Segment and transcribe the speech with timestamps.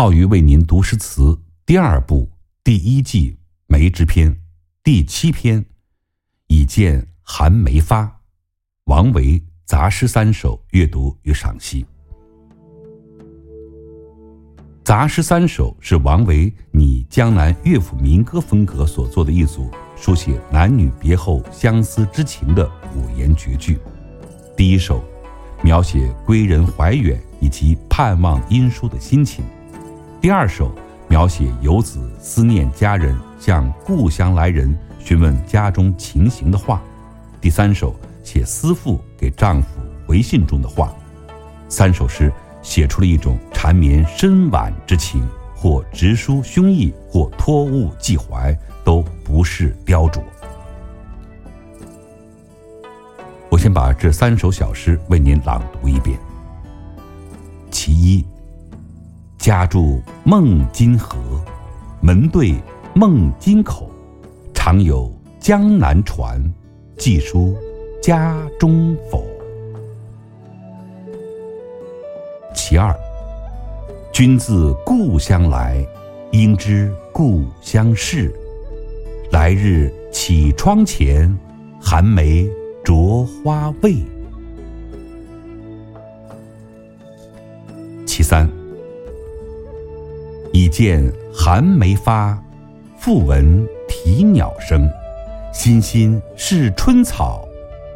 [0.00, 2.26] 浩宇为您读诗词第二部
[2.64, 4.34] 第一季梅之篇
[4.82, 5.62] 第七篇，
[6.46, 8.10] 已见寒梅发。
[8.84, 11.84] 王维杂诗三首阅读与赏析。
[14.82, 23.78] 杂诗三首是王维拟江南乐府民歌风格所作的一组书写男女别后相思之情的五言绝句。
[24.56, 25.04] 第一首，
[25.62, 29.44] 描写归人怀远以及盼望音书的心情。
[30.20, 30.70] 第二首
[31.08, 36.78] 描写游子思念家人，向故乡来人询问家中情形的话；
[37.40, 40.92] 第三首写思妇给丈夫回信中的话。
[41.70, 42.30] 三首诗
[42.60, 50.20] 写出了一种缠绵深婉之情，或直抒胸臆，或托物寄怀，都不是雕琢。
[53.48, 56.18] 我先把这三首小诗为您朗读一遍。
[57.70, 58.29] 其一。
[59.40, 61.16] 家住孟津河，
[62.02, 62.54] 门对
[62.94, 63.90] 孟津口，
[64.52, 66.38] 常有江南船，
[66.98, 67.56] 寄书
[68.02, 69.24] 家中否？
[72.54, 72.94] 其二，
[74.12, 75.82] 君自故乡来，
[76.32, 78.30] 应知故乡事。
[79.32, 81.34] 来日绮窗前，
[81.80, 82.46] 寒梅
[82.84, 84.04] 著花未？
[88.04, 88.59] 其三。
[90.70, 92.40] 见寒梅发，
[92.96, 94.88] 复闻啼鸟声。
[95.52, 97.44] 欣欣是春草，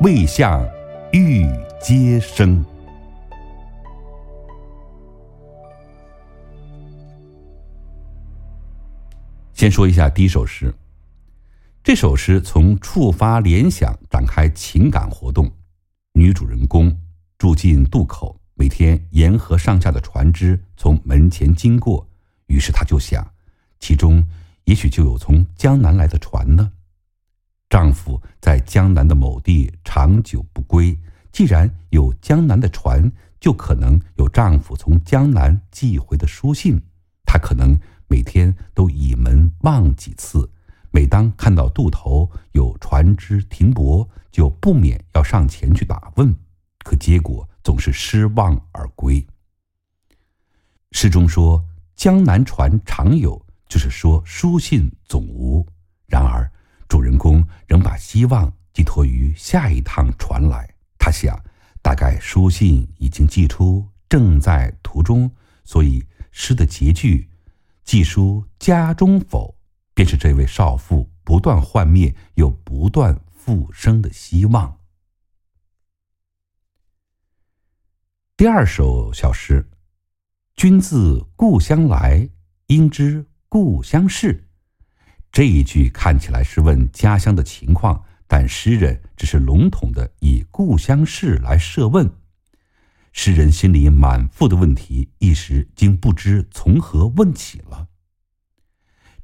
[0.00, 0.66] 未向
[1.12, 1.48] 玉
[1.80, 2.62] 阶生。
[9.54, 10.74] 先说一下第一首诗。
[11.84, 15.48] 这首诗从触发联想展开情感活动。
[16.14, 16.94] 女主人公
[17.38, 22.04] 住进渡口，每天沿河上下的船只从门前经过。
[22.46, 23.28] 于是他就想，
[23.80, 24.24] 其中
[24.64, 26.72] 也许就有从江南来的船呢。
[27.68, 30.96] 丈夫在江南的某地长久不归，
[31.32, 33.10] 既然有江南的船，
[33.40, 36.80] 就可能有丈夫从江南寄回的书信。
[37.24, 37.76] 她可能
[38.06, 40.48] 每天都倚门望几次，
[40.92, 46.32] 每当看到渡头有船只停泊，就不免要上前去打问，
[46.84, 49.26] 可结果总是失望而归。
[50.92, 51.64] 诗中说。
[51.96, 55.66] 江南船常有，就是说书信总无。
[56.06, 56.48] 然而，
[56.86, 60.68] 主人公仍把希望寄托于下一趟船来。
[60.98, 61.42] 他想，
[61.82, 65.30] 大概书信已经寄出，正在途中，
[65.64, 67.30] 所以诗的结句
[67.82, 69.56] “寄书家中否”，
[69.94, 74.78] 便是这位少妇不断幻灭又不断复生的希望。
[78.36, 79.66] 第二首小诗。
[80.56, 82.26] 君自故乡来，
[82.68, 84.48] 应知故乡事。
[85.30, 92.10] 这一句看起来是问家乡的情况，但诗人只是笼统的以故乡事来设问。
[93.12, 97.88] 诗人心里满腹的问题，一时竟不知从何问起了。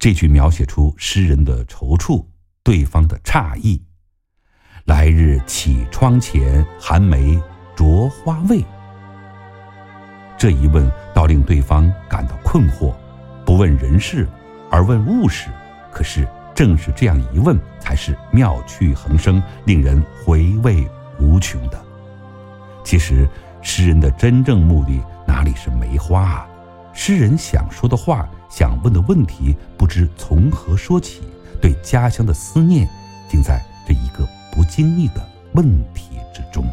[0.00, 2.26] 这句描写出诗人的踌躇，
[2.64, 3.80] 对方的诧异。
[4.84, 7.40] 来日绮窗前，寒梅
[7.76, 8.64] 著花未？
[10.40, 12.94] 这一问，倒令对方感到困惑，
[13.44, 14.26] 不问人事，
[14.70, 15.50] 而问物事。
[15.92, 21.78] 可是，正是这样一问，才是妙趣横生、令人回味无穷的。
[22.82, 23.28] 其实，
[23.60, 26.48] 诗人的真正目的哪里是梅花啊？
[26.94, 31.20] 诗人想说的话，想问的问题，不知从何说起。
[31.60, 32.88] 对家乡的思念，
[33.28, 35.20] 竟在这一个不经意的
[35.52, 35.62] 问
[35.92, 36.64] 题之中。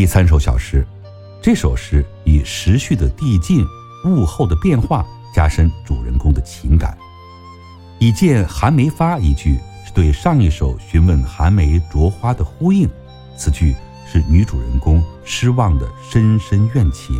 [0.00, 0.82] 第三首小诗，
[1.42, 3.62] 这首诗以时序的递进、
[4.06, 6.96] 物候的变化，加深主人公的情感。
[7.98, 12.88] 已见寒梅发一句，是对上一首询问寒梅着花的呼应。
[13.36, 13.76] 此句
[14.10, 17.14] 是女主人公失望的深深怨情，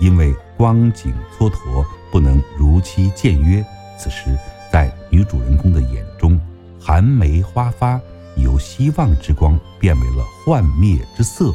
[0.00, 3.62] 因为光景蹉跎，不能如期见约。
[3.98, 4.34] 此时，
[4.72, 6.40] 在女主人公的眼中，
[6.80, 8.00] 寒梅花发
[8.38, 11.54] 由希望之光变为了幻灭之色。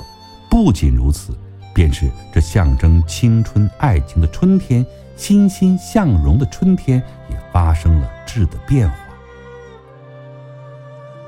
[0.51, 1.33] 不仅如此，
[1.74, 8.95] 便是这象征青春爱情的春天，欣欣向荣的春天，也发生了质的变化。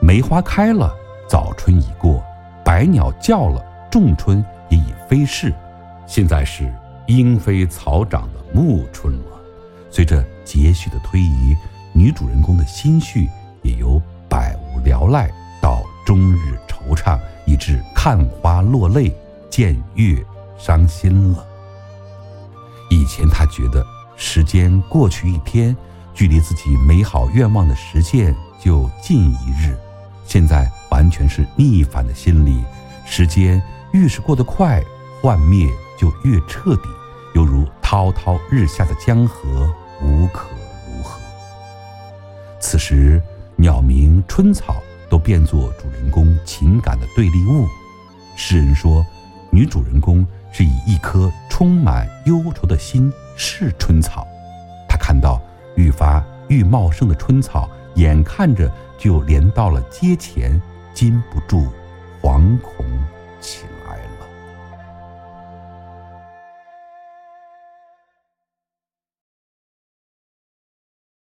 [0.01, 0.93] 梅花开了，
[1.29, 2.21] 早春已过；
[2.65, 5.53] 百鸟叫了，仲春也已飞逝。
[6.05, 6.69] 现在是
[7.07, 9.41] 莺飞草长的暮春了。
[9.89, 11.55] 随着节序的推移，
[11.93, 13.29] 女主人公的心绪
[13.61, 15.31] 也由百无聊赖
[15.61, 17.17] 到终日惆怅。
[17.65, 19.15] 是看花落泪，
[19.49, 20.21] 见月
[20.57, 21.47] 伤心了。
[22.89, 23.81] 以前他觉得
[24.17, 25.73] 时间过去一天，
[26.13, 29.77] 距离自己美好愿望的实现就近一日，
[30.25, 32.61] 现在完全是逆反的心理。
[33.05, 33.63] 时间
[33.93, 34.83] 越是过得快，
[35.21, 36.89] 幻灭就越彻底，
[37.33, 40.49] 犹如滔滔日下的江河，无可
[40.85, 41.17] 如何。
[42.59, 43.23] 此时，
[43.55, 44.83] 鸟鸣、春草
[45.23, 47.65] 变作主人公情感的对立物。
[48.35, 49.05] 诗人说，
[49.49, 54.27] 女主人公是以一颗充满忧愁的心是春草，
[54.87, 55.41] 她看到
[55.75, 60.61] 愈发愈茂盛的春草，眼看着就连到了阶前，
[60.93, 61.67] 禁不住
[62.21, 62.85] 惶恐
[63.39, 63.72] 起来。